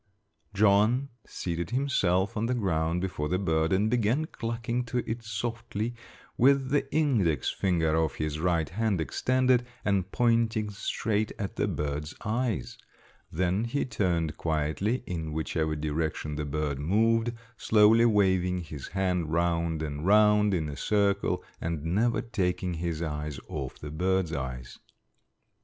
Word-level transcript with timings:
John 0.55 1.09
seated 1.27 1.69
himself 1.69 2.35
on 2.35 2.47
the 2.47 2.55
ground 2.55 3.01
before 3.01 3.29
the 3.29 3.37
bird 3.37 3.71
and 3.71 3.87
began 3.87 4.25
clucking 4.25 4.83
to 4.85 5.07
it 5.07 5.21
softly, 5.21 5.93
with 6.39 6.71
the 6.71 6.91
index 6.91 7.51
finger 7.51 7.93
of 7.95 8.15
his 8.15 8.39
right 8.39 8.67
hand 8.67 8.99
extended 8.99 9.63
and 9.85 10.11
pointing 10.11 10.71
straight 10.71 11.31
at 11.37 11.55
the 11.55 11.67
bird's 11.67 12.15
eyes; 12.25 12.79
then 13.31 13.65
he 13.65 13.85
turned 13.85 14.37
quietly 14.37 15.03
in 15.05 15.33
whichever 15.33 15.75
direction 15.75 16.33
the 16.35 16.45
bird 16.45 16.79
moved, 16.79 17.31
slowly 17.55 18.05
waving 18.05 18.61
his 18.61 18.87
hand 18.87 19.31
round 19.31 19.83
and 19.83 20.07
round 20.07 20.55
in 20.55 20.67
a 20.67 20.75
circle 20.75 21.43
and 21.61 21.83
never 21.85 22.23
taking 22.23 22.73
his 22.73 23.03
eyes 23.03 23.39
off 23.49 23.77
the 23.77 23.91
bird's 23.91 24.33
eyes. 24.33 24.79